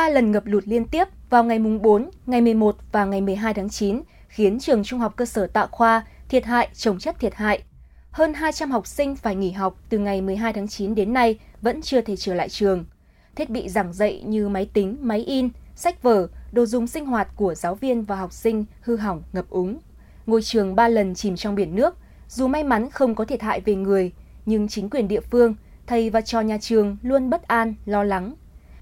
3 0.00 0.08
lần 0.08 0.30
ngập 0.32 0.46
lụt 0.46 0.64
liên 0.66 0.84
tiếp 0.84 1.04
vào 1.30 1.44
ngày 1.44 1.58
mùng 1.58 1.82
4, 1.82 2.10
ngày 2.26 2.40
11 2.40 2.76
và 2.92 3.04
ngày 3.04 3.20
12 3.20 3.54
tháng 3.54 3.68
9 3.68 4.00
khiến 4.28 4.60
trường 4.60 4.84
trung 4.84 5.00
học 5.00 5.14
cơ 5.16 5.24
sở 5.24 5.46
Tạ 5.46 5.66
Khoa 5.66 6.06
thiệt 6.28 6.44
hại 6.44 6.68
trồng 6.74 6.98
chất 6.98 7.18
thiệt 7.18 7.34
hại. 7.34 7.62
Hơn 8.10 8.34
200 8.34 8.70
học 8.70 8.86
sinh 8.86 9.16
phải 9.16 9.36
nghỉ 9.36 9.50
học 9.50 9.76
từ 9.88 9.98
ngày 9.98 10.20
12 10.20 10.52
tháng 10.52 10.68
9 10.68 10.94
đến 10.94 11.12
nay 11.12 11.38
vẫn 11.62 11.82
chưa 11.82 12.00
thể 12.00 12.16
trở 12.16 12.34
lại 12.34 12.48
trường. 12.48 12.84
Thiết 13.36 13.50
bị 13.50 13.68
giảng 13.68 13.92
dạy 13.92 14.22
như 14.26 14.48
máy 14.48 14.70
tính, 14.72 14.96
máy 15.00 15.24
in, 15.24 15.48
sách 15.74 16.02
vở, 16.02 16.28
đồ 16.52 16.66
dùng 16.66 16.86
sinh 16.86 17.06
hoạt 17.06 17.28
của 17.36 17.54
giáo 17.54 17.74
viên 17.74 18.04
và 18.04 18.16
học 18.16 18.32
sinh 18.32 18.64
hư 18.80 18.96
hỏng 18.96 19.22
ngập 19.32 19.50
úng. 19.50 19.78
Ngôi 20.26 20.42
trường 20.42 20.74
ba 20.74 20.88
lần 20.88 21.14
chìm 21.14 21.36
trong 21.36 21.54
biển 21.54 21.74
nước, 21.74 21.96
dù 22.28 22.46
may 22.46 22.64
mắn 22.64 22.90
không 22.90 23.14
có 23.14 23.24
thiệt 23.24 23.42
hại 23.42 23.60
về 23.60 23.74
người, 23.74 24.12
nhưng 24.46 24.68
chính 24.68 24.90
quyền 24.90 25.08
địa 25.08 25.20
phương, 25.20 25.54
thầy 25.86 26.10
và 26.10 26.20
trò 26.20 26.40
nhà 26.40 26.58
trường 26.60 26.96
luôn 27.02 27.30
bất 27.30 27.48
an, 27.48 27.74
lo 27.86 28.04
lắng. 28.04 28.34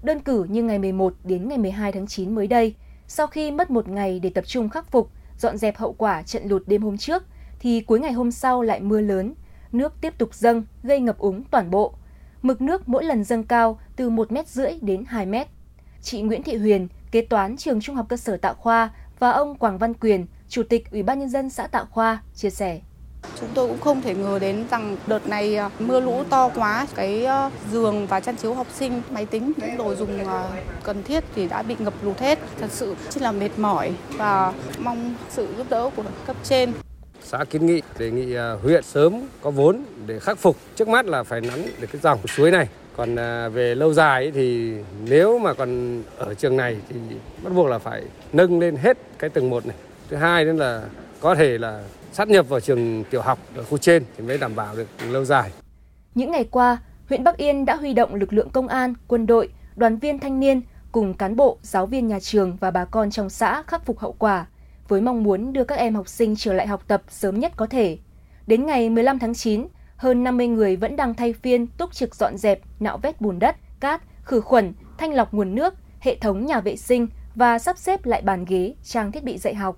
Đơn 0.03 0.19
cử 0.19 0.43
như 0.49 0.63
ngày 0.63 0.79
11 0.79 1.13
đến 1.23 1.47
ngày 1.47 1.57
12 1.57 1.91
tháng 1.91 2.07
9 2.07 2.35
mới 2.35 2.47
đây, 2.47 2.75
sau 3.07 3.27
khi 3.27 3.51
mất 3.51 3.71
một 3.71 3.87
ngày 3.87 4.19
để 4.19 4.29
tập 4.29 4.47
trung 4.47 4.69
khắc 4.69 4.91
phục, 4.91 5.09
dọn 5.37 5.57
dẹp 5.57 5.77
hậu 5.77 5.93
quả 5.93 6.21
trận 6.21 6.43
lụt 6.45 6.63
đêm 6.67 6.81
hôm 6.81 6.97
trước, 6.97 7.23
thì 7.59 7.81
cuối 7.81 7.99
ngày 7.99 8.11
hôm 8.11 8.31
sau 8.31 8.61
lại 8.61 8.79
mưa 8.79 9.01
lớn, 9.01 9.33
nước 9.71 9.93
tiếp 10.01 10.13
tục 10.17 10.33
dâng, 10.33 10.63
gây 10.83 10.99
ngập 10.99 11.17
úng 11.17 11.43
toàn 11.43 11.71
bộ. 11.71 11.93
Mực 12.41 12.61
nước 12.61 12.89
mỗi 12.89 13.03
lần 13.03 13.23
dâng 13.23 13.43
cao 13.43 13.79
từ 13.95 14.09
1 14.09 14.31
mét 14.31 14.47
rưỡi 14.47 14.71
đến 14.81 15.03
2 15.07 15.25
mét. 15.25 15.47
Chị 16.01 16.21
Nguyễn 16.21 16.43
Thị 16.43 16.57
Huyền, 16.57 16.87
kế 17.11 17.21
toán 17.21 17.57
trường 17.57 17.81
Trung 17.81 17.95
học 17.95 18.05
cơ 18.09 18.17
sở 18.17 18.37
Tạo 18.37 18.53
Khoa 18.53 18.93
và 19.19 19.31
ông 19.31 19.55
Quảng 19.55 19.77
Văn 19.77 19.93
Quyền, 19.93 20.25
Chủ 20.49 20.63
tịch 20.63 20.91
Ủy 20.91 21.03
ban 21.03 21.19
Nhân 21.19 21.29
dân 21.29 21.49
xã 21.49 21.67
Tạo 21.67 21.85
Khoa, 21.85 22.23
chia 22.35 22.49
sẻ. 22.49 22.81
Chúng 23.39 23.49
tôi 23.53 23.67
cũng 23.67 23.79
không 23.79 24.01
thể 24.01 24.15
ngờ 24.15 24.39
đến 24.39 24.65
rằng 24.71 24.97
đợt 25.07 25.27
này 25.27 25.55
à, 25.55 25.69
mưa 25.79 25.99
lũ 25.99 26.23
to 26.29 26.49
quá, 26.55 26.87
cái 26.95 27.25
ờ, 27.25 27.49
giường 27.71 28.07
và 28.07 28.19
chăn 28.19 28.35
chiếu 28.35 28.53
học 28.53 28.67
sinh, 28.73 29.01
máy 29.11 29.25
tính, 29.25 29.51
những 29.57 29.77
đồ 29.77 29.95
dùng 29.95 30.27
à, 30.27 30.43
cần 30.83 31.03
thiết 31.03 31.23
thì 31.35 31.47
đã 31.47 31.61
bị 31.63 31.75
ngập 31.79 31.93
lụt 32.03 32.17
hết. 32.17 32.39
Thật 32.59 32.71
sự 32.71 32.95
rất 33.09 33.21
là 33.21 33.31
mệt 33.31 33.49
mỏi 33.57 33.91
và 34.17 34.53
mong 34.77 35.15
sự 35.29 35.47
giúp 35.57 35.67
đỡ 35.69 35.89
của 35.95 36.03
cấp 36.25 36.35
trên. 36.43 36.71
Xã 37.23 37.43
kiến 37.49 37.65
nghị 37.65 37.81
đề 37.97 38.11
nghị 38.11 38.35
à, 38.35 38.51
huyện 38.63 38.83
sớm 38.83 39.21
có 39.41 39.51
vốn 39.51 39.83
để 40.05 40.19
khắc 40.19 40.37
phục. 40.37 40.57
Trước 40.75 40.87
mắt 40.87 41.05
là 41.05 41.23
phải 41.23 41.41
nắn 41.41 41.65
được 41.79 41.87
cái 41.91 42.01
dòng 42.01 42.27
suối 42.27 42.51
này. 42.51 42.67
Còn 42.97 43.15
về 43.53 43.75
lâu 43.75 43.93
dài 43.93 44.31
thì 44.35 44.73
nếu 45.05 45.39
mà 45.39 45.53
còn 45.53 46.01
ở 46.17 46.33
trường 46.33 46.57
này 46.57 46.77
thì 46.89 46.95
bắt 47.43 47.53
buộc 47.55 47.67
là 47.67 47.79
phải 47.79 48.01
nâng 48.33 48.59
lên 48.59 48.75
hết 48.75 48.97
cái 49.19 49.29
tầng 49.29 49.49
một 49.49 49.65
này. 49.65 49.75
Thứ 50.09 50.17
hai 50.17 50.45
nữa 50.45 50.53
là 50.53 50.81
có 51.19 51.35
thể 51.35 51.57
là 51.57 51.83
sát 52.13 52.27
nhập 52.27 52.49
vào 52.49 52.59
trường 52.59 53.03
tiểu 53.03 53.21
học 53.21 53.39
ở 53.55 53.63
khu 53.63 53.77
trên 53.77 54.03
thì 54.17 54.23
mới 54.23 54.37
đảm 54.37 54.55
bảo 54.55 54.75
được 54.75 54.87
lâu 55.09 55.25
dài. 55.25 55.51
Những 56.15 56.31
ngày 56.31 56.43
qua, 56.51 56.77
huyện 57.09 57.23
Bắc 57.23 57.37
Yên 57.37 57.65
đã 57.65 57.75
huy 57.75 57.93
động 57.93 58.15
lực 58.15 58.33
lượng 58.33 58.49
công 58.49 58.67
an, 58.67 58.93
quân 59.07 59.25
đội, 59.25 59.49
đoàn 59.75 59.97
viên 59.97 60.19
thanh 60.19 60.39
niên 60.39 60.61
cùng 60.91 61.13
cán 61.13 61.35
bộ, 61.35 61.57
giáo 61.61 61.85
viên 61.85 62.07
nhà 62.07 62.19
trường 62.19 62.57
và 62.59 62.71
bà 62.71 62.85
con 62.85 63.11
trong 63.11 63.29
xã 63.29 63.63
khắc 63.67 63.85
phục 63.85 63.99
hậu 63.99 64.15
quả 64.19 64.45
với 64.87 65.01
mong 65.01 65.23
muốn 65.23 65.53
đưa 65.53 65.63
các 65.63 65.75
em 65.75 65.95
học 65.95 66.07
sinh 66.07 66.35
trở 66.35 66.53
lại 66.53 66.67
học 66.67 66.83
tập 66.87 67.01
sớm 67.09 67.39
nhất 67.39 67.51
có 67.55 67.65
thể. 67.65 67.97
Đến 68.47 68.65
ngày 68.65 68.89
15 68.89 69.19
tháng 69.19 69.33
9, 69.33 69.67
hơn 69.95 70.23
50 70.23 70.47
người 70.47 70.75
vẫn 70.75 70.95
đang 70.95 71.13
thay 71.13 71.33
phiên 71.33 71.67
túc 71.67 71.93
trực 71.93 72.15
dọn 72.15 72.37
dẹp, 72.37 72.61
nạo 72.79 72.97
vét 72.97 73.21
bùn 73.21 73.39
đất, 73.39 73.55
cát, 73.79 74.01
khử 74.23 74.41
khuẩn, 74.41 74.73
thanh 74.97 75.13
lọc 75.13 75.33
nguồn 75.33 75.55
nước, 75.55 75.73
hệ 75.99 76.15
thống 76.15 76.45
nhà 76.45 76.59
vệ 76.59 76.75
sinh 76.75 77.07
và 77.35 77.59
sắp 77.59 77.77
xếp 77.77 78.05
lại 78.05 78.21
bàn 78.21 78.45
ghế, 78.45 78.73
trang 78.83 79.11
thiết 79.11 79.23
bị 79.23 79.37
dạy 79.37 79.55
học. 79.55 79.77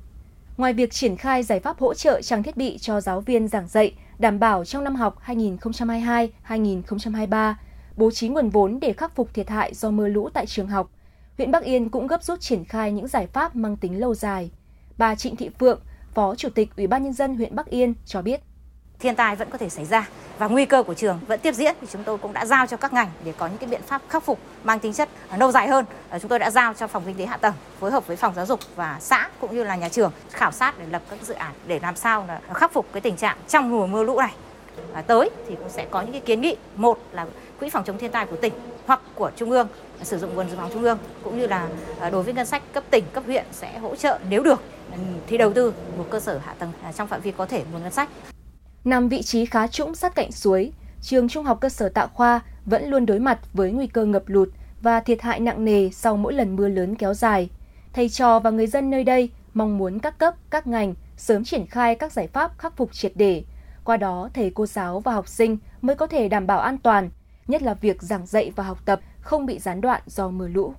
Ngoài 0.57 0.73
việc 0.73 0.91
triển 0.91 1.17
khai 1.17 1.43
giải 1.43 1.59
pháp 1.59 1.79
hỗ 1.79 1.93
trợ 1.93 2.21
trang 2.21 2.43
thiết 2.43 2.57
bị 2.57 2.77
cho 2.77 3.01
giáo 3.01 3.21
viên 3.21 3.47
giảng 3.47 3.67
dạy, 3.67 3.93
đảm 4.19 4.39
bảo 4.39 4.65
trong 4.65 4.83
năm 4.83 4.95
học 4.95 5.21
2022-2023, 5.25 7.53
bố 7.97 8.11
trí 8.11 8.27
nguồn 8.27 8.49
vốn 8.49 8.79
để 8.79 8.93
khắc 8.93 9.15
phục 9.15 9.33
thiệt 9.33 9.49
hại 9.49 9.73
do 9.73 9.91
mưa 9.91 10.07
lũ 10.07 10.29
tại 10.33 10.45
trường 10.45 10.67
học, 10.67 10.91
huyện 11.37 11.51
Bắc 11.51 11.63
Yên 11.63 11.89
cũng 11.89 12.07
gấp 12.07 12.23
rút 12.23 12.41
triển 12.41 12.65
khai 12.65 12.91
những 12.91 13.07
giải 13.07 13.27
pháp 13.27 13.55
mang 13.55 13.77
tính 13.77 13.99
lâu 13.99 14.15
dài. 14.15 14.51
Bà 14.97 15.15
Trịnh 15.15 15.35
Thị 15.35 15.49
Phượng, 15.59 15.81
Phó 16.13 16.35
Chủ 16.35 16.49
tịch 16.49 16.69
Ủy 16.77 16.87
ban 16.87 17.03
nhân 17.03 17.13
dân 17.13 17.35
huyện 17.35 17.55
Bắc 17.55 17.65
Yên 17.65 17.93
cho 18.05 18.21
biết 18.21 18.41
thiên 19.01 19.15
tai 19.15 19.35
vẫn 19.35 19.49
có 19.49 19.57
thể 19.57 19.69
xảy 19.69 19.85
ra 19.85 20.07
và 20.37 20.47
nguy 20.47 20.65
cơ 20.65 20.83
của 20.83 20.93
trường 20.93 21.19
vẫn 21.27 21.39
tiếp 21.39 21.55
diễn 21.55 21.75
thì 21.81 21.87
chúng 21.91 22.03
tôi 22.03 22.17
cũng 22.17 22.33
đã 22.33 22.45
giao 22.45 22.67
cho 22.67 22.77
các 22.77 22.93
ngành 22.93 23.09
để 23.23 23.33
có 23.37 23.47
những 23.47 23.57
cái 23.57 23.69
biện 23.69 23.81
pháp 23.87 24.01
khắc 24.09 24.23
phục 24.23 24.39
mang 24.63 24.79
tính 24.79 24.93
chất 24.93 25.09
lâu 25.37 25.51
dài 25.51 25.67
hơn. 25.67 25.85
Ờ, 26.09 26.19
chúng 26.19 26.29
tôi 26.29 26.39
đã 26.39 26.49
giao 26.51 26.73
cho 26.73 26.87
phòng 26.87 27.03
kinh 27.05 27.15
tế 27.15 27.25
hạ 27.25 27.37
tầng 27.37 27.53
phối 27.79 27.91
hợp 27.91 28.07
với 28.07 28.17
phòng 28.17 28.33
giáo 28.35 28.45
dục 28.45 28.59
và 28.75 28.97
xã 28.99 29.29
cũng 29.39 29.55
như 29.55 29.63
là 29.63 29.75
nhà 29.75 29.89
trường 29.89 30.11
khảo 30.31 30.51
sát 30.51 30.79
để 30.79 30.85
lập 30.91 31.01
các 31.09 31.19
dự 31.21 31.33
án 31.33 31.51
để 31.67 31.79
làm 31.79 31.95
sao 31.95 32.25
là 32.27 32.39
khắc 32.53 32.73
phục 32.73 32.85
cái 32.93 33.01
tình 33.01 33.15
trạng 33.15 33.37
trong 33.47 33.71
mùa 33.71 33.87
mưa 33.87 34.03
lũ 34.03 34.19
này. 34.19 34.33
À, 34.93 35.01
tới 35.01 35.29
thì 35.47 35.55
cũng 35.55 35.69
sẽ 35.69 35.85
có 35.91 36.01
những 36.01 36.11
cái 36.11 36.21
kiến 36.21 36.41
nghị 36.41 36.55
một 36.75 36.99
là 37.11 37.25
quỹ 37.59 37.69
phòng 37.69 37.83
chống 37.83 37.97
thiên 37.97 38.11
tai 38.11 38.25
của 38.25 38.35
tỉnh 38.35 38.53
hoặc 38.85 39.01
của 39.15 39.31
trung 39.35 39.51
ương 39.51 39.67
sử 40.03 40.19
dụng 40.19 40.35
nguồn 40.35 40.49
dự 40.49 40.55
phòng 40.57 40.69
trung 40.73 40.83
ương 40.83 40.97
cũng 41.23 41.39
như 41.39 41.47
là 41.47 41.67
ờ, 41.99 42.09
đối 42.09 42.23
với 42.23 42.33
ngân 42.33 42.45
sách 42.45 42.63
cấp 42.73 42.83
tỉnh 42.89 43.03
cấp 43.13 43.23
huyện 43.25 43.45
sẽ 43.51 43.77
hỗ 43.77 43.95
trợ 43.95 44.19
nếu 44.29 44.43
được 44.43 44.61
ừ, 44.91 44.97
thì 45.27 45.37
đầu 45.37 45.53
tư 45.53 45.73
một 45.97 46.05
cơ 46.09 46.19
sở 46.19 46.39
hạ 46.45 46.53
tầng 46.59 46.71
à, 46.83 46.91
trong 46.91 47.07
phạm 47.07 47.21
vi 47.21 47.31
có 47.31 47.45
thể 47.45 47.63
nguồn 47.71 47.83
ngân 47.83 47.91
sách 47.91 48.09
Nằm 48.85 49.09
vị 49.09 49.21
trí 49.21 49.45
khá 49.45 49.67
trũng 49.67 49.95
sát 49.95 50.15
cạnh 50.15 50.31
suối, 50.31 50.71
trường 51.01 51.27
Trung 51.27 51.45
học 51.45 51.57
cơ 51.61 51.69
sở 51.69 51.89
Tạ 51.89 52.07
Khoa 52.07 52.41
vẫn 52.65 52.89
luôn 52.89 53.05
đối 53.05 53.19
mặt 53.19 53.39
với 53.53 53.71
nguy 53.71 53.87
cơ 53.87 54.05
ngập 54.05 54.23
lụt 54.25 54.49
và 54.81 54.99
thiệt 54.99 55.21
hại 55.21 55.39
nặng 55.39 55.65
nề 55.65 55.89
sau 55.89 56.17
mỗi 56.17 56.33
lần 56.33 56.55
mưa 56.55 56.67
lớn 56.67 56.95
kéo 56.95 57.13
dài. 57.13 57.49
Thầy 57.93 58.09
trò 58.09 58.39
và 58.39 58.49
người 58.49 58.67
dân 58.67 58.89
nơi 58.89 59.03
đây 59.03 59.29
mong 59.53 59.77
muốn 59.77 59.99
các 59.99 60.17
cấp, 60.17 60.35
các 60.49 60.67
ngành 60.67 60.93
sớm 61.17 61.43
triển 61.43 61.67
khai 61.67 61.95
các 61.95 62.11
giải 62.11 62.27
pháp 62.27 62.57
khắc 62.57 62.77
phục 62.77 62.93
triệt 62.93 63.11
để. 63.15 63.43
Qua 63.83 63.97
đó, 63.97 64.29
thầy 64.33 64.51
cô 64.55 64.65
giáo 64.65 64.99
và 64.99 65.13
học 65.13 65.27
sinh 65.27 65.57
mới 65.81 65.95
có 65.95 66.07
thể 66.07 66.29
đảm 66.29 66.47
bảo 66.47 66.59
an 66.59 66.77
toàn, 66.77 67.09
nhất 67.47 67.61
là 67.61 67.73
việc 67.73 68.01
giảng 68.01 68.25
dạy 68.25 68.51
và 68.55 68.63
học 68.63 68.77
tập 68.85 68.99
không 69.21 69.45
bị 69.45 69.59
gián 69.59 69.81
đoạn 69.81 70.01
do 70.05 70.29
mưa 70.29 70.47
lũ. 70.47 70.73